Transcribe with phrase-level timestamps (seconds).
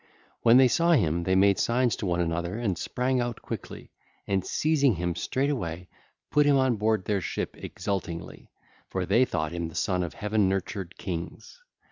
[0.41, 3.91] When they saw him they made signs to one another and sprang out quickly,
[4.25, 5.89] and seizing him straightway,
[6.31, 8.49] put him on board their ship exultingly;
[8.89, 11.61] for they thought him the son of heaven nurtured kings.